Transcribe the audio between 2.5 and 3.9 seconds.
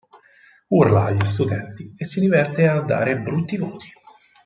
a dare brutti voti.